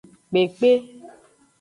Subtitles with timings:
[0.29, 0.71] Kpekpe.